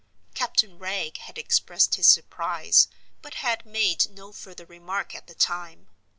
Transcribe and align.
Captain 0.33 0.79
Wragge 0.79 1.17
had 1.19 1.37
expressed 1.37 1.93
his 1.93 2.07
surprise, 2.07 2.87
but 3.21 3.35
had 3.35 3.67
made 3.67 4.09
no 4.09 4.31
further 4.31 4.65
remark 4.65 5.13
at 5.13 5.27
the 5.27 5.35
time. 5.35 5.89